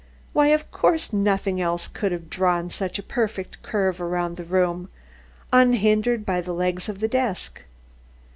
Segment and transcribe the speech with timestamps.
[0.33, 4.89] Why, of course, nothing else could have drawn such a perfect curve around the room,
[5.53, 7.61] unhindered by the legs of the desk.